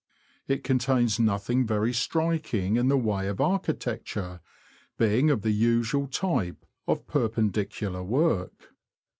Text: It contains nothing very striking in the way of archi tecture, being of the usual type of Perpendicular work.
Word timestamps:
It 0.47 0.63
contains 0.63 1.19
nothing 1.19 1.63
very 1.67 1.93
striking 1.93 2.75
in 2.75 2.87
the 2.87 2.97
way 2.97 3.27
of 3.27 3.39
archi 3.39 3.73
tecture, 3.73 4.39
being 4.97 5.29
of 5.29 5.43
the 5.43 5.51
usual 5.51 6.07
type 6.07 6.65
of 6.87 7.05
Perpendicular 7.05 8.01
work. 8.01 8.73